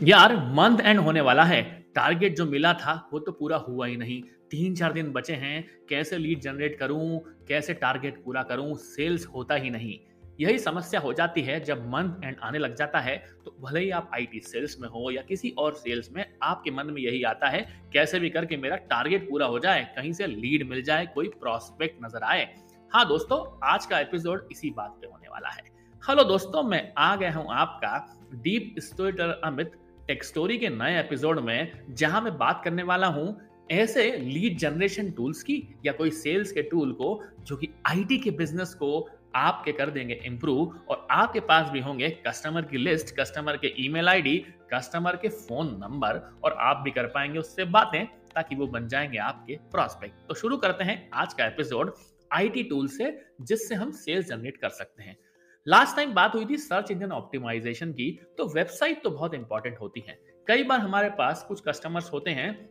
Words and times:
यार, 0.00 0.34
month 0.54 0.78
and 0.80 0.98
होने 0.98 1.20
वाला 1.20 1.44
है। 1.44 1.62
टारगेट 1.94 2.34
जो 2.36 2.44
मिला 2.46 2.72
था, 2.74 3.08
वो 3.12 3.18
तो 3.18 3.32
पूरा 3.32 3.56
हुआ 3.58 3.86
ही 3.86 3.96
नहीं। 3.96 4.20
तीन 4.50 4.74
चार 4.74 4.92
दिन 4.92 5.10
बचे 5.12 5.34
हैं, 5.34 5.64
कैसे 5.88 6.18
लीड 6.18 6.40
जनरेट 6.40 6.78
करूँ, 6.78 7.18
कैसे 7.48 7.74
टारगेट 7.74 8.22
पूरा 8.24 8.42
करूँ 8.42 8.74
सेल्स 8.76 9.26
होता 9.26 9.54
ही 9.54 9.70
नहीं। 9.70 9.98
यही 10.40 10.58
समस्या 10.58 11.00
हो 11.00 11.12
जाती 11.12 11.42
है, 11.42 11.58
जब 11.60 11.86
मंथ 11.90 12.24
एंड 12.24 12.36
आने 12.42 12.58
लग 12.58 12.74
जाता 12.74 13.00
है 13.00 13.16
तो 13.44 13.56
भले 13.60 13.80
ही 13.80 13.90
आप 13.90 14.10
आईटी 14.14 14.40
सेल्स 14.40 14.76
में 14.80 14.88
हो 14.88 15.10
या 15.10 15.22
किसी 15.22 15.50
और 15.58 15.74
सेल्स 15.74 16.10
में, 16.12 16.24
आपके 16.42 16.70
मन 16.70 16.86
में 16.86 17.00
यही 17.02 17.22
आता 17.22 17.48
है, 17.48 17.66
कैसे 17.92 18.20
भी 18.20 18.30
करके 18.30 18.56
मेरा 18.56 18.76
टारगेट 18.76 19.28
पूरा 19.30 19.46
हो 19.46 19.58
जाए, 19.58 19.82
कहीं 19.96 20.12
से 20.12 20.26
लीड 20.26 20.68
मिल 20.68 20.82
जाए, 20.82 21.06
कोई 21.06 21.28
प्रोस्पेक्ट 21.30 22.04
नज़र 22.04 22.24
आए। 22.24 22.46
हाँ 22.92 23.06
दोस्तों, 23.08 23.40
आज 23.64 23.86
का 23.86 24.00
एपिसोड 24.00 24.48
इसी 24.52 24.70
बात 24.70 24.98
पे 25.00 25.06
होने 25.06 25.28
वाला 25.28 25.48
है। 25.48 25.64
हेलो 26.02 26.24
दोस्तों, 26.24 26.62
मैं 26.62 26.92
आ 26.98 27.14
गया 27.16 27.32
हूँ 27.32 27.46
आपका 27.50 28.06
deep 28.34 28.74
storyteller 28.80 29.40
Amit 29.44 29.72
tech 30.08 30.24
story 30.24 30.58
के 30.58 30.68
नए 30.68 31.00
एपिसोड 31.00 31.38
में, 31.38 31.72
जहाँ 31.90 32.20
मैं 32.22 32.38
बात 32.38 32.60
करने 32.64 32.82
वाला 32.82 33.06
हूँ 33.06 33.40
ऐसे 33.70 34.16
लीड 34.16 34.58
जनरेशन 34.58 35.10
टूल्स 35.10 35.42
की, 35.42 35.74
या 35.86 35.92
कोई 35.92 36.10
सेल्स 36.10 36.52
के 36.52 36.62
टूल 36.62 36.92
को, 36.92 37.24
जो 37.40 37.56
कि 37.56 37.68
आईटी 37.86 38.18
के 38.18 38.30
बिज़नेस 38.30 38.74
को 38.74 39.08
आपके 39.34 39.72
कर 39.72 39.90
देंगे 39.90 40.14
इंप्रूव 40.14 40.80
और 40.88 41.06
आपके 41.10 41.40
पास 41.40 41.70
भी 41.70 41.80
होंगे 41.80 42.10
कस्टमर 42.26 42.62
की 42.62 42.76
लिस्ट 42.76 43.20
कस्टमर 43.20 43.56
के 43.56 43.74
ईमेल 43.78 44.08
आईडी 44.08 44.36
कस्टमर 44.74 45.16
के 45.16 45.28
फ़ोन 45.28 45.66
नंबर 45.66 46.40
और 46.44 46.52
आप 46.52 46.76
भी 46.76 46.90
कर 46.90 47.06
पाएँगे 47.06 47.38
उससे 47.38 47.64
बातें, 47.64 48.06
ताकि 48.06 48.56
वो 48.56 48.66
बन 48.66 48.88
जाएँगे 48.88 49.18
आपके 49.18 49.56
प्रॉस्पेक्ट 49.56 50.28
तो 50.28 50.34
शुरू 50.34 50.56
करते 50.56 50.84
हैं 50.84 51.10
आज 51.14 51.34
का 51.34 51.46
एपिसोड 51.46 51.94
आईटी 52.32 52.62
टूल 52.62 52.88
से, 52.88 53.18
जिससे 53.40 53.74
हम 53.74 53.90
सेल्स 53.90 54.26
जनरेट 54.26 54.56
कर 54.56 54.68
सकते 54.68 55.02
हैं। 55.02 55.16
लास्ट 55.68 55.96
टाइम 55.96 56.12
बात 56.14 56.34
हुई 56.34 56.46
थी 56.46 56.56
सर्च 56.56 56.90
इंजन 56.90 57.12
ऑप्टिमाइजेशन 57.12 57.92
की 57.92 58.10
तो 58.38 58.46
वेबसाइट 58.46 59.02
तो 59.02 59.10
बहुत 59.10 59.34
इंपॉर्टेंट 59.34 59.78
होती 59.80 60.00
है। 60.08 60.18
कई 60.46 60.62
बार 60.62 60.80
हमारे 60.80 61.08
पास 61.10 61.44
कुछ 61.48 61.62
कस्टमर्स 61.68 62.12
होते 62.12 62.30
हैं 62.30 62.70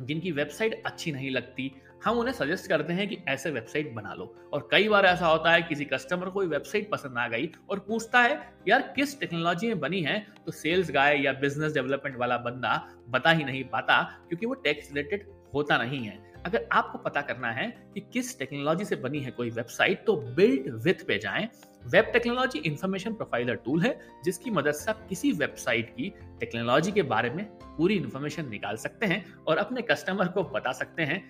जिनकी 0.00 0.30
वेबसाइट 0.32 0.82
अच्छी 0.86 1.12
नहीं 1.12 1.30
लगती। 1.30 1.70
हम 2.04 2.18
उन्हें 2.18 2.34
सजेस्ट 2.34 2.68
करते 2.68 2.92
हैं 2.92 3.08
कि 3.08 3.18
ऐसे 3.28 3.50
वेबसाइट 3.50 3.92
बना 3.94 4.14
लो। 4.14 4.24
और 4.52 4.68
कई 4.70 4.88
बार 4.88 5.06
ऐसा 5.06 5.26
होता 5.26 5.52
है, 5.52 5.62
किसी 5.62 5.84
कस्टमर 5.84 6.28
को 6.28 6.40
वेबसाइट 6.40 6.90
पसंद 6.90 7.18
आ 7.18 7.28
गई 7.28 7.50
और 7.70 7.78
पूछता 7.78 8.20
है, 8.20 8.54
यार, 8.68 8.82
किस 8.96 9.20
टेक्नोलॉजी 9.20 9.68
में 9.68 9.80
बनी 9.80 10.00
है? 10.00 10.26
तो 10.46 10.52
सेल्स 10.52 10.90
गाय 10.90 11.20
या 11.22 11.32
बिज़नेस 11.32 11.72
डेवलपमेंट 11.72 12.16
वाला 12.16 12.38
बंदा 12.38 12.76
बता 13.08 13.30
ही 13.30 13.44
नहीं 13.44 13.64
पाता, 13.64 14.02
क्योंकि 14.28 14.46
वो 14.46 14.54
टेक्स 14.54 14.88
रिलेटेड 14.88 15.26
होता 15.54 15.78
नहीं 15.78 16.04
है। 16.04 16.32
अगर 16.46 16.68
आपको 16.72 16.98
पता 16.98 17.20
करना 17.20 17.50
है 17.50 17.68
कि 17.94 18.00
किस 18.12 18.38
टेक्नोलॉजी 18.38 18.84
से 18.84 18.96
बनी 18.96 19.20
है 19.20 19.30
कोई 19.30 19.50
वेबसाइट 19.50 20.04
तो 20.06 20.16
बिल्ड 20.16 20.68
विथ 20.74 21.06
पे 21.06 21.18
जाएँ। 21.18 21.48
Web 21.86 22.04
technology 22.04 22.58
information 22.58 23.14
profiler 23.14 23.54
tool 23.54 23.80
है, 23.80 23.98
जिसकी 24.24 24.50
मदद 24.50 24.72
से 24.72 24.90
आप 24.90 25.06
किसी 25.08 25.32
वेबसाइट 25.32 25.90
की 25.90 26.12
टेक्नोलॉजी 26.40 26.92
के 26.92 27.02
बारे 27.02 27.30
में 27.30 27.44
पूरी 27.76 27.96
इंफॉर्मेशन 27.96 28.48
निकाल 28.48 28.76
सकते 28.76 29.06
हैं 29.06 29.24
और 29.46 29.56
अपने 29.56 29.82
कस्टमर 29.82 30.28
को 30.28 30.42
बता 30.44 30.72
सकते 30.72 31.02
हैं 31.02 31.22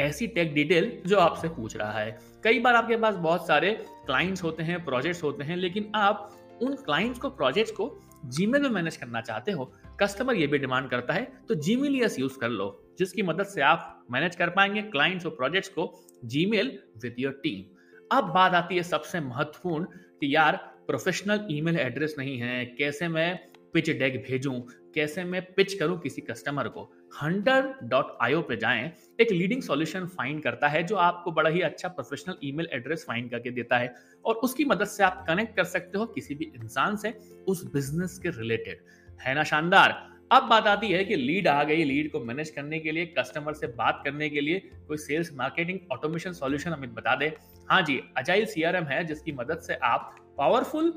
ऐसी 0.00 0.26
टेक 0.26 0.54
डिटेल 0.54 1.02
जो 1.06 1.18
आपसे 1.18 1.48
पूछ 1.48 1.76
रहा 1.76 1.92
है। 1.92 2.18
कई 2.44 2.58
बार 2.58 2.74
आपके 2.74 2.96
पास 2.96 3.14
बहुत 3.14 3.46
सारे 3.46 3.72
क्लाइंट्स 4.06 4.42
होते 4.42 4.62
हैं 4.62 4.84
प्रोजेक्ट्स 4.84 5.22
होते 5.22 5.44
हैं, 5.44 5.56
लेकिन 5.56 5.90
आप 5.94 6.58
उन 6.62 6.74
क्लाइंट्स 6.74 7.18
को 7.18 7.30
प्रोजेक्ट्स 7.30 7.72
को 7.72 8.00
जीमेल 8.24 8.62
में 8.62 8.70
मैनेज 8.70 8.96
करना 8.96 9.20
चाहते 9.20 9.52
हो 9.52 9.72
कस्टमर 10.00 10.34
ये 10.34 10.46
भी 10.46 10.58
डिमांड 10.58 10.88
करता 10.90 11.14
है 11.14 11.22
तो 11.48 11.54
जीमेल 11.54 11.94
यूज़ 12.18 12.38
कर 12.38 12.48
लो, 12.48 12.94
जिसकी 12.98 13.22
मदद 13.22 13.46
से 13.46 13.62
आप 13.62 14.06
मैनेज 14.10 14.36
कर 14.36 14.50
पाएँगे 14.50 14.82
क्लाइंट्स 14.82 15.26
और 15.26 15.32
प्रोजेक्ट्स 15.32 15.68
को 15.68 15.92
जीमेल 16.24 16.78
विद 17.02 17.14
योर 17.18 17.32
टीम 17.32 17.76
अब 18.10 18.32
बात 18.34 18.54
आती 18.54 18.76
है 18.76 18.82
सबसे 18.82 19.20
महत्वपूर्ण 19.20 19.84
कि 20.20 20.34
यार 20.34 20.56
प्रोफेशनल 20.86 21.46
ईमेल 21.50 21.76
एड्रेस 21.76 22.14
नहीं 22.18 22.38
है, 22.38 22.64
कैसे 22.64 23.08
मैं 23.08 23.38
पिच 23.74 23.90
डेक 23.90 24.16
भेजूं, 24.28 24.52
कैसे 24.94 25.24
मैं 25.24 25.42
पिच 25.54 25.74
करूँ 25.74 25.98
किसी 25.98 26.20
कस्टमर 26.20 26.68
को? 26.68 26.82
हंटर 27.22 27.72
डॉट 27.82 28.16
आईओ 28.22 28.40
पे 28.42 28.56
जाएँ, 28.56 28.90
एक 29.20 29.32
लीडिंग 29.32 29.62
सॉल्यूशन 29.62 30.06
फाइंड 30.08 30.42
करता 30.42 30.68
है 30.68 30.82
जो 30.82 30.96
आपको 30.96 31.32
बड़ा 31.32 31.50
ही 31.50 31.60
अच्छा 31.60 31.88
प्रोफेशनल 31.88 32.36
ईमेल 32.44 32.68
एड्रेस 32.72 33.04
फाइंड 33.08 33.30
करके 33.30 33.50
देता 33.50 33.78
है। 33.78 33.94
और 34.24 34.34
उसकी 34.34 34.64
मदद 34.64 34.86
से 34.86 35.04
आप 35.04 35.24
कनेक्ट 35.28 35.56
कर 35.56 35.64
सकते 35.64 35.98
हो 35.98 36.06
किसी 36.06 36.34
भी 36.34 36.52
इंसान 36.54 36.96
से 36.96 37.18
उस 37.48 37.64
बिज़नेस 37.72 38.18
के 38.22 38.30
रिलेटेड 38.30 38.82
है 39.20 39.34
ना 39.34 39.44
शानदार? 39.44 39.90
अब 40.30 40.42
बात 40.42 40.66
आती 40.66 40.88
है 40.88 41.04
कि 41.04 41.16
लीड 41.16 41.46
आ 41.48 41.62
गई 41.64 41.84
लीड 41.84 42.10
को 42.12 42.20
मैनेज 42.20 42.50
करने 42.50 42.78
के 42.78 42.92
लिए 42.92 43.06
कस्टमर 43.18 43.52
से 43.52 43.66
बात 43.78 44.00
करने 44.04 44.28
के 44.30 44.40
लिए 44.40 44.58
कोई 44.88 44.96
सेल्स 44.96 45.32
मार्केटिंग 45.34 45.78
ऑटोमेशन 45.92 46.32
सॉल्यूशन 46.32 46.70
हमें 46.70 46.94
बता 46.94 47.14
दे। 47.14 47.32
हाँ 47.68 47.80
जी 47.82 48.00
अजाइल 48.18 48.44
सीआरएम 48.46 48.84
है 48.84 49.02
जिसकी 49.04 49.32
मदद 49.32 49.58
से 49.58 49.74
आप 49.74 50.14
पावरफुल 50.38 50.92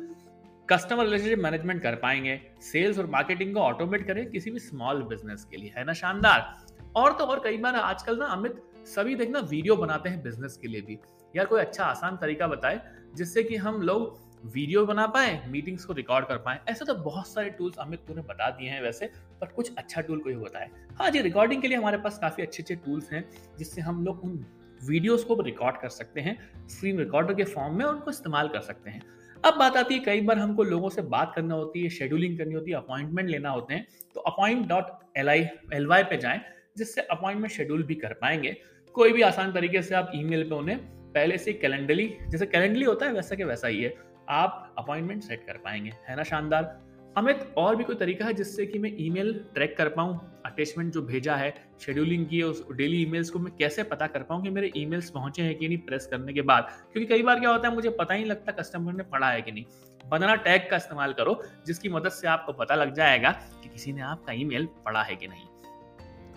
कस्टमर 0.69 1.03
रिलेशनशिप 1.03 1.39
मैनेजमेंट 1.39 1.81
कर 1.81 1.95
पाएँगे। 1.95 2.39
सेल्स 2.61 2.99
और 2.99 3.07
मार्केटिंग 3.07 3.53
को 3.53 3.59
ऑटोमेट 3.59 4.05
करें 4.07 4.25
किसी 4.31 4.51
भी 4.51 4.59
स्मॉल 4.59 5.01
बिज़नेस 5.03 5.47
के 5.51 5.57
लिए, 5.57 5.73
है 5.77 5.83
ना, 5.83 5.93
शानदार? 5.93 6.53
और 6.95 7.13
तो 7.13 7.25
और 7.25 7.41
कई 7.43 7.57
बार 7.57 7.75
आजकल 7.75 8.19
ना 8.19 8.25
अमित, 8.27 8.61
सभी 8.87 9.15
देखना 9.15 9.39
वीडियो 9.41 9.75
बनाते 9.75 10.09
हैं 10.09 10.21
बिज़नेस 10.23 10.57
के 10.61 10.67
लिए 10.67 10.81
भी। 10.81 10.99
यार 11.33 11.45
कोई 11.45 11.61
अच्छा 11.61 11.83
आसान 11.83 12.17
तरीका 12.17 12.47
बताए 12.47 12.81
जिससे 13.15 13.43
कि 13.43 13.55
हम 13.57 13.81
लोग 13.81 14.32
वीडियो 14.45 14.85
बना 14.85 15.05
पाए, 15.07 15.41
मीटिंग्स 15.49 15.85
को 15.85 15.93
रिकॉर्ड 15.93 16.25
कर 16.27 16.37
पाए। 16.37 16.59
ऐसे 16.69 16.85
तो 16.85 16.93
बहुत 16.95 17.27
सारे 17.27 17.49
टूल्स 17.49 17.77
अमित 17.79 17.99
तूने 18.07 18.21
बता 18.21 18.49
दिए 18.49 18.69
हैं 18.69 18.81
वैसे 18.81 19.05
पर 19.41 19.47
कुछ 19.47 19.71
अच्छा 19.77 20.01
टूल 20.01 20.19
कोई 20.19 20.35
बताए 20.35 20.69
हाँ। 20.99 21.09
जी 21.11 21.21
रिकॉर्डिंग 21.21 21.61
के 21.61 21.67
लिए 21.67 21.77
हमारे 21.77 21.97
पास 21.97 22.17
काफ़ी 22.19 22.43
अच्छे 22.43 22.63
अच्छे 22.63 22.75
टूल्स 22.75 23.11
हैं, 23.11 23.23
जिससे 23.57 23.81
हम 23.81 24.03
लोग 24.05 24.23
उन 24.23 24.45
वीडियोस 24.81 25.23
को 25.23 25.39
रिकॉर्ड 25.41 25.77
कर 25.81 25.89
सकते 25.89 26.21
हैं 26.21 26.37
स्क्रीन 26.69 26.99
रिकॉर्डर 26.99 27.33
के 27.33 27.43
फॉर्म 27.45 27.77
में 27.77 27.85
उनको 27.85 28.11
इस्तेमाल 28.11 28.47
कर 28.47 28.61
सकते 28.61 28.89
हैं। 28.89 29.01
अब 29.43 29.57
बात 29.59 29.77
आती 29.77 29.93
है, 29.93 29.99
कई 30.01 30.21
बार 30.21 30.39
हमको 30.39 30.63
लोगों 30.63 30.89
से 30.89 31.01
बात 31.03 31.31
करना 31.35 31.55
होती 31.55 31.83
है 31.83 31.89
शेड्यूलिंग 31.91 32.37
करनी 32.37 32.53
होती 32.53 32.71
है 32.71 32.77
अपॉइंटमेंट 32.77 33.29
लेना 33.29 33.49
होते 33.49 33.73
हैं 33.73 33.87
तो 34.15 34.19
appoint 34.21 34.67
dot 34.67 35.17
L 35.17 35.29
I 35.29 35.45
L 35.73 35.87
Y 35.87 36.03
पे 36.03 36.17
जाएँ, 36.17 36.41
जिससे 36.77 37.01
अपॉइंटमेंट 37.01 37.51
शेड्यूल 37.51 37.83
भी 37.83 37.95
कर 37.95 38.13
पाएँगे। 38.13 38.55
कोई 38.95 39.13
भी 39.13 39.21
आसान 39.21 39.51
तरीके 39.53 39.81
से 39.81 39.95
आप 39.95 40.11
ईमेल 40.15 40.49
पे 40.49 40.55
उन्हें, 40.55 40.77
पहले 41.13 41.37
से 41.37 41.53
कैलेंडरली 41.53 42.13
जैसे 42.29 42.45
कैलेंडरली 42.45 42.85
होता 42.85 43.05
है, 43.05 43.13
वैसा 43.13 43.35
के 43.35 43.43
वैसा 43.43 43.67
ही 43.67 43.81
है। 43.83 43.93
आप 44.29 44.75
अपॉइंटमेंट 44.77 45.23
सेट 45.23 45.45
कर 45.47 45.53
पाएँगे, 45.53 45.91
है 46.09 46.15
ना 46.15 46.23
शानदार? 46.23 46.81
अमित, 47.17 47.53
और 47.57 47.75
भी 47.75 47.83
कोई 47.83 47.95
तरीका 47.95 48.25
है 48.25 48.33
जिससे 48.33 48.65
कि 48.65 48.79
मैं 48.79 48.95
ईमेल 48.99 49.45
ट्रैक 49.53 49.77
कर 49.77 49.89
पाऊँ? 49.89 50.41
अटैचमेंट 50.45 50.93
जो 50.93 51.01
भेजा 51.01 51.35
है, 51.35 51.55
शेड्यूलिंग 51.79 52.27
की 52.27 52.37
है 52.37 52.43
उस 52.43 52.71
डेली 52.71 53.01
ईमेल्स 53.01 53.29
को 53.29 53.39
मैं 53.39 53.53
कैसे 53.55 53.83
पता 53.83 54.07
कर 54.07 54.23
पाऊँ 54.23 54.43
कि 54.43 54.49
मेरे 54.49 54.71
ईमेल्स 54.77 55.09
पहुँचे 55.09 55.41
हैं 55.41 55.55
कि 55.55 55.67
नहीं 55.67 55.77
प्रेस 55.77 56.07
करने 56.11 56.33
के 56.33 56.41
बाद? 56.41 56.67
क्योंकि 56.93 57.13
कई 57.13 57.23
बार 57.23 57.39
क्या 57.39 57.49
होता 57.49 57.67
है, 57.67 57.75
मुझे 57.75 57.89
पता 57.89 58.13
ही 58.13 58.19
नहीं 58.19 58.31
लगता 58.31 58.51
कस्टमर 58.51 58.93
ने 58.93 59.03
पढ़ा 59.03 59.29
है 59.29 59.41
कि 59.41 59.51
नहीं। 59.51 59.65
बनाना 60.09 60.35
टैग 60.35 60.69
का 60.69 60.75
इस्तेमाल 60.75 61.13
करो, 61.13 61.43
जिसकी 61.65 61.89
मदद 61.89 62.09
से 62.09 62.27
आपको 62.27 62.53
पता 62.53 62.75
लग 62.75 62.93
जाएगा 62.93 63.31
कि 63.31 63.69
किसी 63.69 63.93
ने 63.93 64.01
आपका 64.01 64.33
ईमेल 64.33 64.65
पढ़ा 64.65 65.03
है 65.03 65.15
कि 65.15 65.27
नहीं। 65.27 65.47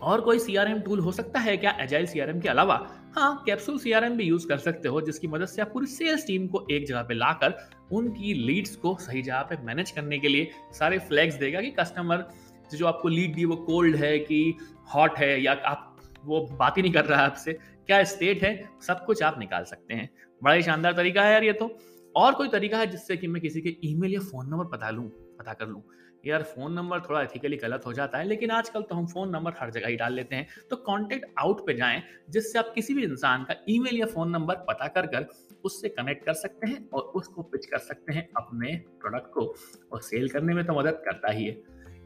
और 0.02 0.20
कोई 0.20 0.38
सीआरएम 0.38 0.80
टूल 0.80 1.00
हो 1.00 1.12
सकता 1.12 1.40
है 1.40 1.56
क्या? 1.56 1.70
एजाइल 1.80 2.06
सीआरएम 2.06 2.40
के 2.40 2.48
अलावा? 2.48 2.74
हाँ 3.14 3.42
कैप्सूल 3.46 3.78
सीआरएम 3.78 4.16
भी 4.16 4.24
यूज़ 4.24 4.46
कर 4.48 4.58
सकते 4.58 4.88
हो, 4.88 5.00
जिसकी 5.00 5.26
मदद 5.26 5.46
से 5.46 5.62
आप 5.62 5.72
पूरी 5.72 5.86
सेल्स 5.86 6.26
टीम 6.26 6.46
को 6.46 6.66
एक 6.70 6.86
जगह 6.86 7.02
पे 7.02 7.14
लाकर 7.14 7.54
उनकी 7.92 8.34
लीड्स 8.34 8.76
को 8.76 8.96
सही 9.00 9.22
जगह 9.22 9.42
पे 9.42 9.56
मैनेज 9.64 9.90
करने 9.90 10.18
के 10.18 10.28
लिए 10.28 10.50
सारे 10.72 10.98
फ्लैग्स 10.98 11.34
देगा 11.34 11.60
कि 11.60 11.70
कस्टमर 11.70 12.26
जो 12.74 12.86
आपको 12.86 13.08
लीड 13.08 13.34
दी, 13.34 13.44
वो 13.44 13.56
कोल्ड 13.56 13.96
है 13.96 14.18
कि 14.18 14.56
हॉट 14.94 15.18
है 15.18 15.42
या 15.42 15.52
आप, 15.52 15.96
वो 16.24 16.40
बात 16.52 16.76
ही 16.76 16.82
नहीं 16.82 16.92
कर 16.92 17.04
रहा 17.04 17.20
है 17.20 17.26
आपसे, 17.26 17.52
क्या 17.86 18.02
स्टेट 18.04 18.42
है? 18.42 18.70
सब 18.86 19.04
कुछ 19.04 19.22
आप 19.22 19.38
निकाल 19.38 19.64
सकते 19.64 19.94
हैं। 19.94 20.08
बड़ा 20.42 20.54
ही 20.54 20.62
शानदार 20.62 20.92
तरीका 20.92 21.22
है 21.22 21.32
यार 21.32 21.44
ये 21.44 21.52
तो। 21.52 21.76
और 22.16 22.34
कोई 22.34 22.48
तरीका 22.48 22.78
है 22.78 22.86
जिससे 22.86 23.16
कि 23.16 23.26
मैं 23.26 23.42
किसी 23.42 23.60
के 23.60 23.76
ईमेल 23.84 24.12
या 24.14 24.20
फ़ोन 24.20 24.48
नंबर 24.48 24.64
पता 24.64 24.90
लूँ, 24.90 25.08
पता 25.38 25.52
कर 25.52 25.68
लूँ? 25.68 25.82
यार 26.26 26.42
फ़ोन 26.42 26.72
नंबर 26.72 27.00
थोड़ा 27.00 27.20
एथिकली 27.22 27.56
गलत 27.56 27.82
हो 27.86 27.92
जाता 27.92 28.18
है, 28.18 28.24
लेकिन 28.24 28.50
आजकल 28.50 28.82
तो 28.82 28.94
हम 28.94 29.06
फ़ोन 29.06 29.30
नंबर 29.30 29.52
हर 29.60 29.70
जगह 29.70 29.88
ही 29.88 29.96
डाल 29.96 30.12
लेते 30.12 30.36
हैं। 30.36 30.46
तो 30.70 30.76
कॉन्टेक्ट 30.76 31.26
आउट 31.38 31.66
पे 31.66 31.74
जाएँ, 31.74 32.02
जिससे 32.30 32.58
आप 32.58 32.72
किसी 32.74 32.94
भी 32.94 33.04
इंसान 33.04 33.44
का 33.44 33.54
ईमेल 33.68 33.96
या 33.96 34.06
फ़ोन 34.06 34.30
नंबर 34.30 34.54
पता 34.68 34.88
कर 34.88 35.06
कर 35.06 35.26
उससे 35.64 35.88
कनेक्ट 35.88 36.24
कर 36.24 36.34
सकते 36.34 36.66
हैं 36.66 36.88
और 36.90 37.02
उसको 37.14 37.42
पिच 37.42 37.66
कर 37.66 37.78
सकते 37.78 38.14
हैं 38.14 38.28
अपने 38.36 38.74
प्रोडक्ट 39.00 39.32
को 39.34 39.54
और 39.92 40.00
सेल 40.00 40.28
करने 40.28 40.54
में 40.54 40.64
तो 40.66 40.78
मदद 40.80 41.02
करता 41.04 41.32
ही 41.32 41.44
है। 41.44 41.62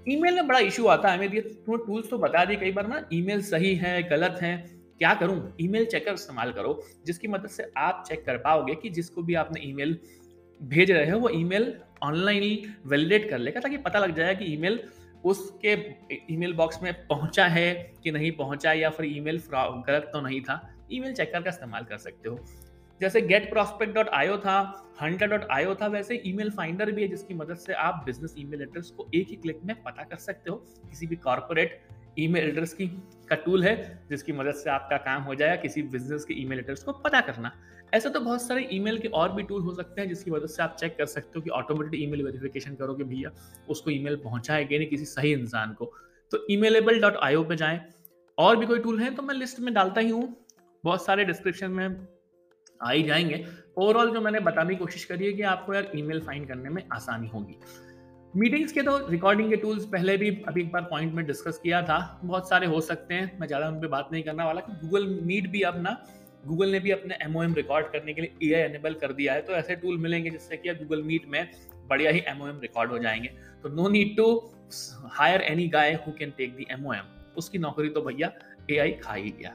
ईमेल 0.09 0.35
में 0.35 0.47
बड़ा 0.47 0.59
इशू 0.59 0.87
आता 0.87 1.09
है। 1.09 1.19
मेरे 1.19 1.37
ये 1.37 1.77
टूल्स 1.77 2.11
तो 2.11 2.19
बता 2.19 2.45
दिए 2.45 2.57
कई 2.57 2.73
बार 2.73 2.87
ना 2.87 3.03
ईमेल 3.13 3.43
सही 3.43 3.75
है, 3.75 4.03
गलत 4.03 4.39
है, 4.43 4.57
क्या 4.99 5.15
करूँ? 5.15 5.57
ईमेल 5.61 5.85
चेकर 5.85 6.13
इस्तेमाल 6.13 6.53
करो, 6.53 6.81
जिसकी 7.07 7.29
मदद 7.29 7.49
से 7.49 7.71
आप 7.77 8.05
चेक 8.09 8.25
कर 8.27 8.37
पाओगे 8.37 8.75
कि 8.75 8.91
जिसको 8.91 9.23
भी 9.23 9.35
आपने 9.35 9.61
ईमेल 9.65 9.99
भेज 10.61 10.91
रहे 10.91 11.11
हो, 11.11 11.19
वो 11.19 11.29
ईमेल 11.29 11.75
ऑनलाइन 12.03 12.75
वैलिडेट 12.87 13.29
कर 13.31 13.39
लेगा 13.39 13.61
ताकि 13.61 13.77
पता 13.79 13.99
लग 13.99 14.15
जाए 14.17 14.35
कि 14.35 14.53
ईमेल 14.55 14.81
उसके 15.25 15.73
ईमेल 16.33 16.53
बॉक्स 16.55 16.83
में 16.83 16.93
पहुँचा 17.07 17.47
है 17.49 17.73
कि 18.05 18.11
नहीं 18.11 18.31
पहुँचा 18.33 18.73
या 18.73 18.91
फिर 18.91 19.07
ईमेल 19.07 19.41
गलत 19.55 20.11
तो 20.13 20.21
नहीं 20.21 20.41
था। 20.41 20.61
ईमेल 20.93 21.13
चेकर 21.15 21.43
का 21.43 21.51
इस्तेमाल 21.51 21.85
कर 21.85 21.99
सकते 21.99 22.29
हो। 22.29 22.39
जैसे 23.01 23.21
गेट 23.23 23.49
प्रॉस्पेक्ट 23.51 23.95
डॉट 23.95 24.09
आयो 24.09 24.37
था 24.39 24.57
हंटर 25.01 25.27
डॉट 25.27 25.47
आयो 25.51 25.75
था, 25.75 25.87
वैसे 25.87 26.21
ईमेल 26.27 26.51
फाइंडर 26.51 26.91
भी 26.93 27.03
है 27.03 27.09
जिसकी 27.09 27.35
मदद 27.35 27.57
से 27.57 27.73
आप 27.75 28.03
बिज़नेस 28.07 28.35
ईमेल 28.39 28.63
एड्रेस 28.63 28.91
को 28.97 29.09
एक 29.15 29.29
ही 29.29 29.37
क्लिक 29.37 29.61
में 29.65 29.75
पता 29.83 30.03
कर 30.03 30.17
सकते 30.19 30.51
हो। 30.51 30.57
किसी 30.89 31.07
भी 31.07 31.17
कॉर्पोरेट 31.19 31.81
ईमेल 32.19 32.45
एड्रेस 32.45 32.73
की, 32.73 32.87
का 33.29 33.37
टूल 33.37 33.65
है, 33.65 34.07
जिसकी 34.11 34.33
मदद 34.33 34.53
से 34.53 34.71
आपका 34.71 34.97
काम 34.97 35.23
हो 35.23 35.35
जाएगा, 35.35 35.57
किसी 35.57 35.83
बिज़नेस 35.83 36.25
के 36.25 36.35
ईमेल 36.35 36.59
एड्रेस 36.59 36.83
को 36.83 36.93
पता 36.93 37.21
करना। 37.21 37.53
ऐसे 37.95 38.11
तो 38.11 38.21
बहुत 38.21 38.43
सारे 38.43 38.69
ईमेल 38.73 38.99
के 38.99 39.09
और 39.09 39.33
भी 39.33 39.43
टूल 39.43 39.63
हो 39.63 39.75
सकते 39.75 40.01
हैं, 40.01 40.09
जिसकी 40.09 40.31
वजह 40.31 40.47
से 40.47 40.63
आप 40.63 40.77
चेक 40.81 40.99
कर 40.99 41.07
सकते 41.07 41.33
हो 41.37 41.41
कि 41.41 41.51
ऑटोमेटेड 41.51 42.03
ईमेल 42.03 42.23
वेरिफिकेशन 42.23 42.75
करोगे, 42.75 43.05
भैया, 43.05 43.31
उसको 43.69 43.91
ईमेल 43.91 44.17
पहुँचा 44.17 44.55
है 44.55 44.65
कि 44.65 44.79
नहीं, 44.79 44.89
किसी 44.89 45.05
सही 45.05 45.33
इंसान 45.33 45.73
को। 45.73 45.95
तो 46.31 46.47
ईमेलेबल 46.51 47.01
डॉट 47.01 47.17
आई 47.17 47.37
पे 47.37 47.57
जाएँ। 47.57 47.81
और 48.39 48.57
भी 48.57 48.67
कोई 48.67 48.79
टूल 48.79 49.01
है 49.01 49.15
तो 49.15 49.23
मैं 49.23 49.35
लिस्ट 49.35 49.61
में 49.61 49.75
डालता 49.75 50.01
ही 50.01 50.11
हूँ। 50.11 50.47
बहुत 50.85 51.05
सारे 51.05 51.25
डिस्क्रिप्शन 51.25 51.71
में 51.71 52.07
आ 52.83 52.91
ही 52.91 53.03
जाएँगे। 53.03 53.47
ओवरऑल 53.77 54.15
जो 54.15 54.21
मैंने 54.21 54.41
बताने 54.41 54.71
की 54.71 54.77
कोशिश 54.77 55.05
करी 55.05 55.27
है 55.27 55.33
कि 55.33 55.43
आपको 55.43 55.75
यार 55.75 55.93
ईमेल 55.97 56.21
फाइंड 56.21 56.49
करने 56.49 56.71
में 56.71 56.89
आसानी 56.93 57.29
होगी। 57.29 57.57
मीटिंग्स 58.35 58.73
के 58.73 58.83
तो 58.83 58.97
रिकॉर्डिंग 59.09 59.49
के 59.51 59.57
टूल्स 59.57 59.85
पहले 59.85 60.17
भी 60.17 60.29
अभी 60.49 60.61
एक 60.61 60.71
बार 60.73 60.83
पॉइंट 60.91 61.15
में 61.15 61.25
डिस्कस 61.27 61.59
किया 61.63 61.81
था। 61.83 61.99
बहुत 62.25 62.49
सारे 62.49 62.67
हो 62.67 62.81
सकते 62.81 63.15
हैं। 63.15 63.39
मैं 63.41 63.47
ज़्यादा 63.47 63.69
उन 63.69 63.81
पर 63.81 63.89
बात 63.89 64.09
नहीं 64.13 64.23
करने 64.23 64.45
वाला 64.45 64.61
कि 64.61 64.73
गूगल 64.81 65.07
मीट 65.23 65.49
भी 65.51 65.63
अब 65.63 65.81
ना 65.83 65.97
गूगल 66.47 66.71
ने 66.73 66.81
भी 66.81 66.91
अपने 66.91 67.17
एमओएम 67.23 67.55
रिकॉर्ड 67.55 67.87
करने 67.93 68.15
के 68.15 68.21
लिए 68.21 68.53
ए 68.53 68.63
एनेबल 68.65 68.95
कर 68.95 69.13
दिया 69.13 69.33
है। 69.35 69.43
तो 69.43 69.53
ऐसे 69.53 69.77
टूल 69.77 69.99
मिलेंगे 69.99 70.31
जिससे 70.31 70.57
कि 70.57 70.75
गूगल 70.75 71.03
मीट 71.03 71.27
में 71.29 71.47
बढ़िया 71.89 72.11
ही 72.11 72.23
एम 72.29 72.61
रिकॉर्ड 72.63 72.91
हो 72.91 72.99
जाएँगे। 72.99 73.29
तो 73.63 73.69
no 73.71 73.89
need 73.89 74.17
to 74.17 74.29
hire 75.13 75.41
any 75.43 75.67
guy 75.69 75.93
who 76.07 76.13
can 76.13 76.33
take 76.39 76.55
the 76.57 76.67
M 76.71 76.87
उसकी 77.37 77.59
नौकरी 77.59 77.89
तो 77.89 78.03
भैया 78.03 78.33
ए 78.71 78.91
खा 79.03 79.15
ही 79.15 79.31
गया। 79.31 79.55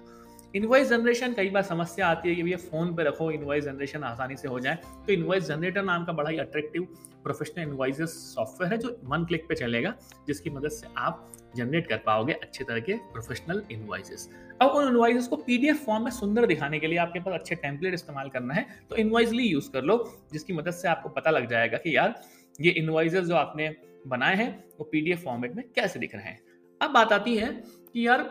इनवॉइस 0.56 0.88
जनरेशन 0.88 1.34
कई 1.34 1.50
बार 1.50 1.64
समस्या 1.64 2.08
आती 2.08 2.30
है 2.30 2.36
कि 2.36 2.44
भैया 2.44 2.58
फ़ोन 2.58 2.94
पे 2.96 3.04
रखो 3.04 3.30
इनवॉइस 3.32 3.64
जनरेशन 3.64 4.04
आसानी 4.04 4.36
से 4.38 4.48
हो 4.48 4.60
जाए। 4.60 4.76
तो 4.76 5.14
इनवॉइस 5.14 5.44
जनरेटर 5.44 5.84
नाम 5.84 6.06
का 6.06 6.14
बड़ा 6.14 6.30
ही 6.30 6.38
अट्रैक्टिव 6.38 6.84
प्रोफेशनल 7.24 7.64
इनवॉइसेस 7.64 8.10
सॉफ्टवेयर 8.36 8.72
है 8.74 8.78
जो 8.78 8.96
वन 9.04 9.26
क्लिक 9.26 9.48
पे 9.48 9.56
चलेगा, 9.56 9.94
जिसकी 10.28 10.50
मदद 10.50 10.70
से 10.70 10.88
आप 10.98 11.26
जनरेट 11.56 11.88
कर 11.88 11.98
पाओगे 12.06 12.34
अच्छे 12.34 12.64
तरह 12.64 12.80
के 12.80 12.94
प्रोफेशनल 13.14 13.62
इनवॉइसेस 13.72 14.30
अब 14.62 14.70
उन 14.70 14.88
इनवॉइसेस 14.88 15.28
को 15.28 15.36
पीडीएफ 15.38 15.84
फॉर्म 15.86 16.04
में 16.04 16.12
सुंदर 16.12 16.46
दिखाने 16.46 16.80
के 16.80 16.88
लिए 16.88 16.98
आपके 16.98 17.20
पास 17.20 17.40
अच्छे 17.40 17.56
टेम्पलेट 17.58 17.94
इस्तेमाल 17.94 18.30
करना 18.30 18.54
है 18.54 18.66
तो 18.90 18.96
इनवॉइसली 18.96 19.44
यूज़ 19.44 19.70
कर 19.72 19.84
लो, 19.84 19.98
जिसकी 20.34 20.54
मदद 20.54 20.72
से 20.72 20.88
आपको 20.88 21.10
पता 21.10 21.32
लग 21.32 21.50
जाएगा 21.50 21.78
कि 21.78 21.96
यार, 21.98 22.16
ये 22.62 22.72
इनवॉइसेस 22.74 23.26
जो 23.26 23.36
आपने 23.36 23.74
बनाए 24.08 24.36
हैं, 24.36 24.64
वो 24.80 24.90
पीडीएफ 24.92 25.24
फॉर्मेट 25.24 25.56
में 25.56 25.64
कैसे 25.76 26.00
दिख 26.00 26.16
रहे 26.16 26.24
हैं। 26.24 26.40
अब 26.82 26.92
बात 26.92 27.14
आती 27.14 27.38
है 27.38 27.52
कि 27.94 28.08
यार 28.08 28.24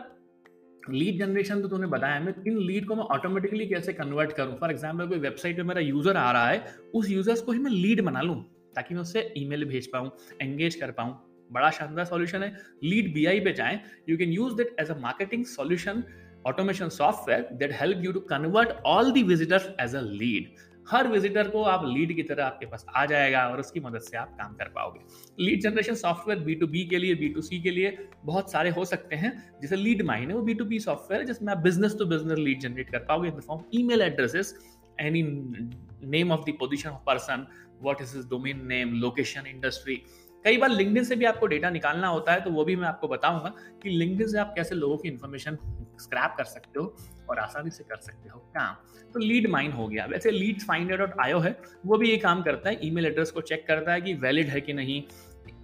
लीड 0.89 1.19
जनरेशन 1.19 1.61
तो 1.61 1.67
तूने 1.67 1.87
बताया, 1.87 2.19
मैं 2.19 2.33
इन 2.47 2.57
लीड 2.59 2.85
को 2.87 2.95
मैं 2.95 3.03
ऑटोमेटिकली 3.13 3.65
कैसे 3.67 3.93
कन्वर्ट 3.93 4.31
करूँ? 4.31 4.57
फॉर 4.57 4.71
एग्ज़ाम्पल 4.71 5.07
कोई 5.07 5.19
वेबसाइट 5.19 5.57
पे 5.57 5.63
मेरा 5.63 5.81
यूज़र 5.81 6.17
आ 6.17 6.31
रहा 6.31 6.47
है, 6.47 6.65
उस 6.93 7.09
यूज़र्स 7.09 7.41
को 7.41 7.51
ही 7.51 7.59
मैं 7.59 7.71
लीड 7.71 8.01
बना 8.01 8.21
लूँ, 8.21 8.41
ताकि 8.75 8.93
मैं 8.93 9.01
उससे 9.01 9.31
ईमेल 9.37 9.65
भेज 9.65 9.87
पाऊँ 9.91 10.11
एंगेज 10.41 10.75
कर 10.75 10.91
पाऊँ। 10.91 11.17
बड़ा 11.51 11.69
शानदार 11.71 12.05
सॉल्यूशन 12.05 12.43
है। 12.43 12.53
लीड 12.83 13.13
बीआई 13.13 13.39
पे 13.39 13.53
जाएँ। 13.53 13.79
You 14.09 14.17
can 14.17 14.31
use 14.31 14.55
that 14.55 14.75
as 14.79 14.91
a 14.91 14.97
marketing 14.99 15.45
solution 15.47 16.03
automation 16.47 16.89
software 16.91 17.47
that 17.53 17.73
help 17.81 18.03
you 18.05 18.11
to 18.11 18.19
convert 18.29 18.69
all 18.85 19.11
the 19.11 19.23
visitors 19.23 19.69
as 19.81 19.95
a 19.95 20.01
lead 20.01 20.49
her 20.87 21.07
visitor 21.07 21.47
को 21.49 21.61
आप 21.63 21.85
लीड 21.85 22.15
की 22.15 22.23
तरह 22.23 22.45
आपके 22.45 22.65
पास 22.65 22.85
आ 22.95 23.05
जाएगा 23.05 23.47
और 23.49 23.59
उसकी 23.59 23.79
मदद 23.79 24.01
से 24.01 24.17
आप 24.17 24.35
काम 24.39 24.53
कर 24.55 24.67
पाओगे। 24.75 24.99
Lead 25.39 25.61
generation 25.61 25.95
software 25.95 26.39
B 26.39 26.55
to 26.55 26.67
B 26.67 26.85
के 26.85 26.97
लिए 26.97 27.15
बी 27.15 27.29
टू 27.29 27.41
सी 27.41 27.61
के 27.61 27.71
लिए 27.71 27.97
बहुत 28.25 28.51
सारे 28.51 28.69
हो 28.69 28.85
सकते 28.85 29.15
हैं। 29.15 29.31
जैसे 29.61 29.75
लीड 29.75 30.01
माइन 30.05 30.29
है, 30.29 30.35
वो 30.35 30.41
बी 30.41 30.53
टू 30.53 30.65
बी 30.65 30.79
सॉफ्टवेयर 30.79 31.21
है, 31.21 31.27
जिसमें 31.27 31.53
आप 31.53 31.59
business 31.59 31.95
to 31.99 32.05
business 32.05 32.37
lead 32.39 32.59
generate 32.59 32.89
कर 32.89 32.99
पाओगे 32.99 33.29
in 33.29 33.35
the 33.35 33.41
form 33.41 33.63
email 33.73 34.01
addresses 34.01 34.55
any 35.01 35.23
name 35.23 36.31
of 36.31 36.49
the 36.49 36.53
position 36.59 36.89
of 36.89 37.01
person 37.05 37.47
what 37.81 38.01
is 38.01 38.17
is 38.17 38.27
domain 38.29 38.65
name 38.67 38.93
location 38.99 39.47
industry 39.47 40.01
कई 40.45 40.57
बार 40.57 40.69
लिंकडिन 40.69 41.03
से 41.03 41.15
भी 41.15 41.25
आपको 41.25 41.47
डेटा 41.47 41.69
निकालना 41.69 42.07
होता 42.07 42.33
है 42.33 42.41
तो 42.41 42.51
वो 42.51 42.63
भी 42.65 42.75
मैं 42.75 42.87
आपको 42.87 43.07
बताऊँगा 43.07 43.53
कि 43.83 43.89
लिंकडिन 43.89 44.27
से 44.27 44.37
आप 44.39 44.53
कैसे 44.55 44.75
लोगों 44.75 44.97
की 44.97 45.09
इन्फॉर्मेशन 45.09 45.57
स्क्रैप 45.99 46.35
कर 46.37 46.43
सकते 46.43 46.79
हो। 46.79 46.95
और 47.29 47.39
आसानी 47.39 47.69
से 47.69 47.83
कर 47.83 47.95
सकते 47.95 48.29
हो 48.29 48.39
काम। 48.39 48.75
तो 49.13 49.19
लीड 49.19 49.47
माइन 49.47 49.71
हो 49.71 49.87
गया। 49.87 50.05
वैसे 50.05 50.31
लीड 50.31 50.61
फाइंडर 50.61 50.97
डॉट 50.97 51.13
आयो 51.19 51.39
है, 51.39 51.57
वो 51.85 51.97
भी 51.97 52.09
ये 52.09 52.17
काम 52.17 52.41
करता 52.43 52.69
है 52.69 52.79
ईमेल 52.83 53.05
एड्रेस 53.05 53.31
को 53.31 53.41
चेक 53.41 53.67
करता 53.67 53.93
है 53.93 54.01
कि 54.01 54.13
वैलिड 54.13 54.47
है 54.47 54.61
कि 54.61 54.73
नहीं। 54.73 55.03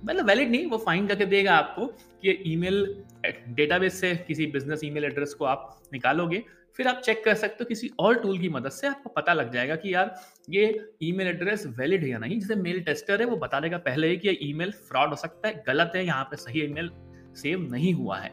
मतलब 0.05 0.25
वैलिड 0.25 0.51
नहीं, 0.51 0.65
वो 0.65 0.77
फाइंड 0.77 1.09
करके 1.09 1.25
देगा 1.25 1.55
आपको 1.55 1.85
कि 2.21 2.43
ईमेल 2.47 3.03
डेटाबेस 3.47 4.01
से 4.01 4.15
किसी 4.15 4.45
बिज़नेस 4.45 4.81
ईमेल 4.83 5.05
एड्रेस 5.05 5.33
को 5.33 5.45
आप 5.45 5.81
निकालोगे। 5.93 6.43
फिर 6.77 6.87
आप 6.87 7.01
चेक 7.05 7.25
कर 7.25 7.33
सकते 7.33 7.57
हो 7.61 7.65
किसी 7.65 7.91
और 7.99 8.19
टूल 8.19 8.39
की 8.39 8.49
मदद 8.49 8.69
से 8.69 8.87
आपको 8.87 9.09
पता 9.09 9.33
लग 9.33 9.51
जाएगा 9.53 9.75
कि 9.75 9.93
यार, 9.93 10.15
ये 10.49 10.89
ईमेल 11.03 11.27
एड्रेस 11.27 11.65
वैलिड 11.67 12.03
है 12.03 12.09
या 12.09 12.17
नहीं। 12.17 12.39
जैसे 12.39 12.55
मेल 12.55 12.81
टेस्टर 12.81 13.19
है, 13.21 13.27
वो 13.27 13.37
बता 13.37 13.59
देगा 13.59 13.77
पहले 13.77 14.07
ही 14.07 14.17
कि 14.17 14.27
ये 14.27 14.39
ईमेल 14.41 14.71
फ्रॉड 14.71 15.09
हो 15.09 15.15
सकता 15.15 15.47
है, 15.47 15.63
गलत 15.67 15.91
है, 15.95 16.05
यहाँ 16.05 16.23
पे 16.23 16.35
सही 16.35 16.61
ईमेल 16.61 16.91
सेव 17.35 17.71
नहीं 17.71 17.93
हुआ 17.93 18.17
है। 18.17 18.31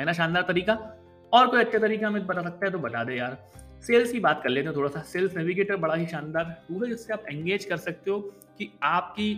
है 0.00 0.04
ना 0.04 0.12
शानदार 0.12 0.42
तरीका? 0.42 0.97
और 1.32 1.46
कोई 1.46 1.60
अच्छा 1.60 1.78
तरीका 1.78 2.06
हमें 2.06 2.26
बता 2.26 2.42
सकता 2.42 2.66
है 2.66 2.72
तो 2.72 2.78
बता 2.78 3.04
दे 3.04 3.16
यार। 3.16 3.36
सेल्स 3.82 4.12
की 4.12 4.20
बात 4.20 4.40
कर 4.42 4.50
लेते 4.50 4.68
हैं 4.68 4.76
थोड़ा 4.76 4.88
सा 4.90 5.00
सेल्स 5.04 5.36
नेविगेटर 5.36 5.76
बड़ा 5.76 5.94
ही 5.94 6.06
शानदार 6.06 6.44
टूल 6.68 6.84
है 6.84 6.90
जिससे 6.90 7.12
आप 7.12 7.24
एंगेज 7.30 7.64
कर 7.64 7.76
सकते 7.78 8.10
हो 8.10 8.18
कि 8.58 8.70
आपकी 8.82 9.32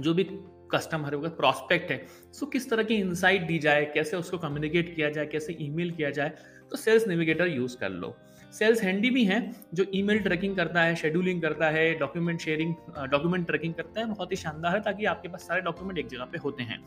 जो 0.00 0.14
भी 0.14 0.24
कस्टमर 0.72 1.14
होगा 1.14 1.28
प्रॉस्पेक्ट 1.36 1.90
है 1.90 2.06
सो 2.32 2.46
किस 2.46 2.68
तरह 2.70 2.82
की 2.82 2.94
इंसाइट 2.96 3.42
दी 3.42 3.58
जाए, 3.58 3.84
कैसे 3.94 4.16
उसको 4.16 4.38
कम्युनिकेट 4.38 4.94
किया 4.96 5.10
जाए, 5.10 5.26
कैसे 5.26 5.56
ईमेल 5.60 5.90
किया 5.90 6.10
जाए 6.10 6.32
तो 6.70 6.76
सेल्स 6.76 7.06
नेविगेटर 7.08 7.46
यूज़ 7.46 7.76
कर 7.76 7.90
लो। 7.90 8.14
सेल्स 8.52 8.82
हैंडी 8.82 9.10
भी 9.10 9.24
हैं, 9.24 9.40
जो 9.74 9.84
ईमेल 9.94 10.18
ट्रैकिंग 10.18 10.56
करता 10.56 10.82
है 10.82 10.94
शेड्यूलिंग 10.96 11.40
करता 11.42 11.68
है 11.70 11.92
डॉक्यूमेंट 11.98 12.40
शेयरिंग 12.40 12.74
डॉक्यूमेंट 13.10 13.46
ट्रैकिंग 13.46 13.74
करता 13.74 14.00
है, 14.00 14.06
बहुत 14.06 14.30
ही 14.32 14.36
शानदार 14.36 14.74
है 14.74 14.80
ताकि 14.82 15.04
आपके 15.06 15.28
पास 15.28 15.46
सारे 15.48 15.60
डॉक्यूमेंट 15.60 15.98
एक 15.98 16.08
जगह 16.08 16.24
पे 16.24 16.38
होते 16.38 16.62
हैं। 16.62 16.78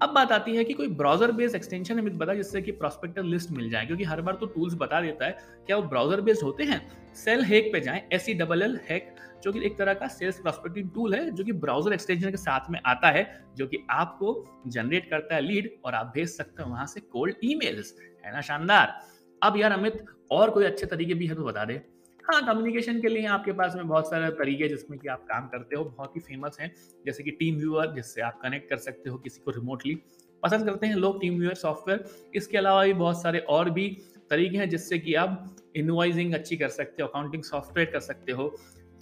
अब 0.00 0.10
बात 0.10 0.32
आती 0.32 0.54
है 0.56 0.62
कि 0.64 0.74
कोई 0.74 0.88
ब्राउज़र 0.88 1.30
बेस्ड 1.32 1.56
एक्सटेंशन 1.56 1.98
हमें 1.98 2.18
बता 2.18 2.34
जिससे 2.34 2.60
कि 2.62 2.72
प्रोस्पेक्टर 2.72 3.22
लिस्ट 3.24 3.50
मिल 3.50 3.70
जाए, 3.70 3.86
क्योंकि 3.86 4.04
हर 4.04 4.20
बार 4.22 4.34
तो 4.34 4.46
टूल्स 4.46 4.74
बता 4.74 5.00
देता 5.00 5.26
है, 5.26 5.38
क्या 5.66 5.76
वो 5.76 5.82
ब्राउज़र 5.84 6.20
बेस्ड 6.20 6.42
होते 6.42 6.64
हैं? 6.64 6.80
सेल 7.14 7.42
हैक 7.44 7.72
पे 7.72 7.80
जाएँ 7.80 8.02
S 8.12 8.24
C 8.24 8.34
double 8.34 8.62
L 8.62 8.78
hack 8.88 9.14
जो 9.44 9.52
कि 9.52 9.64
एक 9.66 9.78
तरह 9.78 9.94
का 9.94 10.06
सेल्स 10.08 10.38
प्रोस्पेक्टिंग 10.38 10.90
टूल 10.90 11.14
है, 11.14 11.30
जो 11.30 11.44
कि 11.44 11.52
ब्राउज़र 11.54 11.92
एक्सटेंशन 11.92 12.30
के 12.30 12.36
साथ 12.36 12.70
में 12.70 12.80
आता 12.86 13.10
है, 13.10 13.26
जो 13.56 13.66
कि 13.66 13.84
आपको 13.90 14.62
जनरेट 14.68 15.10
करता 15.10 15.34
है 15.34 15.40
लीड 15.40 15.70
और 15.84 15.94
आप 15.94 16.12
भेज 16.14 16.28
सकते 16.28 16.62
हो 16.62 16.70
वहाँ 16.70 16.86
से 16.86 17.00
कोल्ड 17.02 17.34
ईमेल्स 17.44 17.94
है 18.24 18.32
ना 18.32 18.40
शानदार? 18.42 18.98
अब 19.42 19.56
यार 19.56 19.72
अमित, 19.72 20.04
और 20.30 20.50
कोई 20.50 20.64
अच्छे 20.64 20.86
तरीके 20.86 21.14
भी 21.14 21.26
है 21.26 21.34
तो 21.34 21.44
बता 21.44 21.64
दे। 21.64 21.80
हाँ 22.28 22.40
कम्युनिकेशन 22.46 23.00
के 23.00 23.08
लिए 23.08 23.26
आपके 23.26 23.52
पास 23.52 23.74
में 23.76 23.86
बहुत 23.88 24.08
सारे 24.10 24.28
तरीके 24.30 24.68
जिसमें 24.68 24.98
कि 24.98 25.08
आप 25.08 25.18
काम 25.28 25.46
करते 25.48 25.76
हो, 25.76 25.84
बहुत 25.84 26.16
ही 26.16 26.20
फ़ेमस 26.20 26.56
हैं। 26.60 26.70
जैसे 27.06 27.22
कि 27.22 27.30
टीम 27.30 27.56
व्यूअर 27.56 27.92
जिससे 27.94 28.20
आप 28.20 28.38
कनेक्ट 28.42 28.68
कर 28.70 28.76
सकते 28.76 29.10
हो 29.10 29.18
किसी 29.18 29.40
को 29.40 29.50
रिमोटली 29.50 29.94
पसंद 30.42 30.64
करते 30.64 30.86
हैं 30.86 30.94
लोग 30.94 31.20
टीम 31.20 31.38
व्यूअर 31.38 31.54
सॉफ्टवेयर 31.54 32.04
इसके 32.34 32.58
अलावा 32.58 32.84
भी 32.84 32.92
बहुत 32.92 33.22
सारे 33.22 33.38
और 33.38 33.70
भी 33.70 33.88
तरीके 34.30 34.58
हैं 34.58 34.68
जिससे 34.68 34.98
कि 34.98 35.14
आप 35.14 35.56
इनवाइजिंग 35.76 36.34
अच्छी 36.34 36.56
कर 36.56 36.68
सकते 36.68 37.02
हो 37.02 37.08
अकाउंटिंग 37.08 37.42
सॉफ्टवेयर 37.42 37.90
कर 37.90 38.00
सकते 38.00 38.32
हो। 38.32 38.48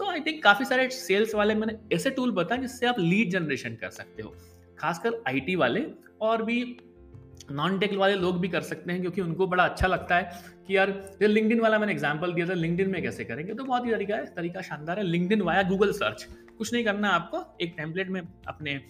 तो 0.01 0.11
आई 0.11 0.21
थिंक 0.21 0.43
काफ़ी 0.45 0.65
सारे 0.65 0.89
सेल्स 0.91 1.35
वाले 1.35 1.55
मैंने 1.55 1.79
ऐसे 1.93 2.11
टूल 2.11 2.33
बताए 2.33 2.59
जिससे 2.59 2.87
आप 2.87 2.99
लीड 2.99 3.31
जनरेशन 3.31 3.75
कर 3.75 3.91
सकते 3.91 4.23
हो। 4.23 4.35
खासकर 4.79 5.23
आईटी 5.29 5.57
वाले 5.57 5.87
और 6.21 6.43
भी 6.43 6.63
नॉन 7.51 7.79
टेक 7.79 7.95
वाले 7.95 8.15
लोग 8.17 8.39
भी 8.41 8.49
कर 8.49 8.61
सकते 8.63 8.93
हैं, 8.93 9.01
क्योंकि 9.01 9.21
उनको 9.21 9.47
बड़ा 9.47 9.65
अच्छा 9.65 9.87
लगता 9.87 10.17
है 10.17 10.43
कि 10.67 10.77
यार, 10.77 10.91
ये 11.23 11.29
लिंकडिन 11.29 11.61
वाला 11.61 11.79
मैंने 11.79 11.93
एग्ज़ाम्पल 11.93 12.33
दिया 12.33 12.49
था 12.49 12.55
लिंकडिन 12.55 12.91
में 12.91 13.01
कैसे 13.03 13.25
करेंगे? 13.25 13.55
तो 13.55 13.65
बहुत 13.65 13.87
ही 13.87 13.91
तरीका 13.91 14.17
है, 14.17 14.27
तरीका 14.37 14.61
शानदार 14.63 14.99
है 14.99 15.05
लिंकडिन 15.05 15.43
वाया 15.43 15.63
गूगल 15.65 15.93
सर्च 15.95 16.27
कुछ 16.59 16.73
नहीं 16.73 16.85
करना 16.85 17.09
आपको, 17.11 17.45
एक 17.61 17.75
टेम्पलेट 17.77 18.09
में 18.09 18.21
अपने 18.49 18.81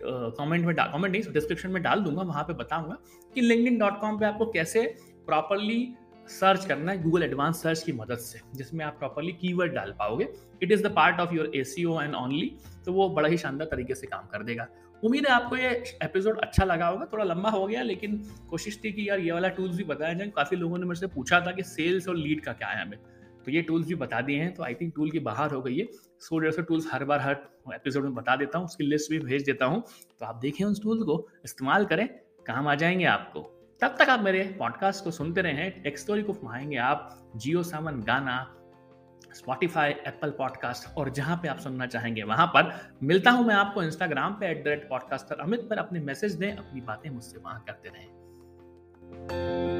कमेंट 0.00 0.64
में 0.66 0.74
कमेंट 0.74 1.12
नहीं 1.12 1.32
डिस्क्रिप्शन 1.32 1.70
में 1.70 1.82
डाल 1.82 2.00
दूँगा, 2.00 2.22
वहाँ 2.22 2.42
पे 2.44 2.54
बताऊँगा 2.54 2.96
कि 3.32 3.40
लिंकडिन 3.40 3.78
डॉट 3.78 4.00
कॉम 4.00 4.18
पर 4.18 4.24
आपको 4.26 4.46
कैसे 4.48 4.82
प्रॉपरली 5.26 5.94
सर्च 6.28 6.64
करना 6.64 6.92
है 6.92 7.02
गूगल 7.02 7.22
एडवांस 7.22 7.62
सर्च 7.62 7.82
की 7.82 7.92
मदद 7.92 8.18
से, 8.18 8.40
जिसमें 8.54 8.84
आप 8.84 8.98
प्रॉपरली 8.98 9.32
कीवर्ड 9.32 9.72
डाल 9.72 9.94
पाओगे। 9.98 10.28
It 10.62 10.72
is 10.72 10.82
the 10.82 10.92
part 10.96 11.20
of 11.20 11.34
your 11.34 11.50
A 11.54 11.62
C 11.64 11.84
O 11.84 12.00
and 12.00 12.14
only 12.14 12.50
तो 12.86 12.92
वो 12.92 13.08
बड़ा 13.10 13.28
ही 13.28 13.36
शानदार 13.38 13.68
तरीके 13.68 13.94
से 13.94 14.06
काम 14.06 14.26
कर 14.28 14.42
देगा। 14.42 14.66
उम्मीद 15.04 15.26
है 15.26 15.32
आपको 15.32 15.56
ये 15.56 15.68
एपिसोड 16.02 16.38
अच्छा 16.40 16.64
लगा 16.64 16.86
होगा, 16.86 17.06
थोड़ा 17.12 17.24
लंबा 17.24 17.50
हो 17.50 17.66
गया, 17.66 17.82
लेकिन 17.82 18.16
कोशिश 18.50 18.80
थी 18.84 18.92
कि 18.92 19.08
यार 19.08 19.20
ये 19.20 19.32
वाला 19.32 19.48
टूल्स 19.48 19.76
भी 19.76 19.84
बताया 19.84 20.14
जाए। 20.14 20.28
काफ़ी 20.28 20.56
लोगों 20.56 20.78
ने 20.78 20.86
मेरे 20.86 21.00
से 21.00 21.06
पूछा 21.06 21.40
था 21.40 21.52
कि 21.52 21.62
सेल्स 21.62 22.08
और 22.08 22.16
लीड 22.16 22.40
का 22.40 22.52
क्या 22.52 22.68
है 22.68 22.82
हमें। 22.82 22.98
तो 23.44 23.50
ये 23.50 23.62
टूल्स 23.62 23.86
भी 23.86 23.94
बता 23.94 24.20
दिए 24.20 24.38
हैं 24.38 24.54
तो 24.54 24.62
आई 24.62 24.74
थिंक 24.74 24.92
टूल 24.96 25.10
की 25.10 25.18
बाहर 25.18 25.50
हो 25.50 25.60
गई 25.62 25.78
है। 25.78 25.86
सो 26.20 26.50
सौ 26.50 26.62
टूल्स 26.62 26.88
हर 26.92 27.04
बार 27.04 27.20
हर 27.20 27.36
एपिसोड 27.74 28.04
में 28.04 28.14
बता 28.14 28.36
देता 28.36 28.58
हूँ, 28.58 28.66
उसकी 28.66 28.84
लिस्ट 28.84 29.10
भी 29.10 29.18
भेज 29.18 29.44
देता 29.44 29.66
हूँ। 29.66 29.82
तो 30.20 30.26
आप 30.26 30.36
देखें 30.36 30.64
उस 30.64 30.82
टूल 30.82 31.04
को, 31.04 31.28
इस्तेमाल 31.44 31.86
करें, 31.86 32.08
काम 32.46 32.68
आ 32.68 32.74
जाएँगे 32.74 33.04
आपको। 33.04 33.40
तब 33.82 33.96
तक 33.98 34.08
आप 34.10 34.20
मेरे 34.20 34.42
पॉडकास्ट 34.58 35.04
को 35.04 35.10
सुनते 35.10 35.40
रहे 35.40 35.70
टेक 35.70 35.98
स्टोरी 35.98 36.22
को 36.22 36.32
फमाएँगे 36.32 36.76
आप, 36.76 37.32
जियो 37.36 37.62
सावन 37.62 38.00
गाना 38.00 38.38
स्पॉटिफाई 39.34 39.90
एप्पल 39.90 40.30
पॉडकास्ट 40.30 40.96
और 40.96 41.10
जहाँ 41.10 41.36
पे 41.36 41.48
आप 41.48 41.58
सुनना 41.58 41.86
चाहेंगे, 41.86 42.22
वहाँ 42.22 42.46
पर 42.46 42.72
मिलता 43.02 43.30
हूँ 43.30 43.46
मैं 43.46 43.54
आपको 43.54 43.82
इंस्टाग्राम 43.82 44.32
पे 44.32 44.46
at 44.46 44.64
the 44.64 44.68
rate 44.68 44.88
podcaster 44.88 45.40
Amit 45.40 45.60
पर 45.60 45.78
अपने 45.78 46.00
मैसेज 46.00 46.32
दें, 46.32 46.56
अपनी 46.56 46.80
बातें 46.80 47.10
मुझसे 47.10 47.38
वहाँ 47.38 47.64
करते 47.66 47.88
रहें। 47.88 49.77